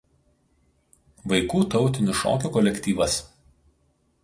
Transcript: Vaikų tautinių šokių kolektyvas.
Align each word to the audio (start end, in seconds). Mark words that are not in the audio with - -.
Vaikų 1.33 1.61
tautinių 1.75 2.17
šokių 2.23 2.53
kolektyvas. 2.57 3.21